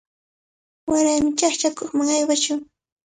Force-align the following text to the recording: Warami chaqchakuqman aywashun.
Warami 0.91 1.29
chaqchakuqman 1.39 2.09
aywashun. 2.15 2.59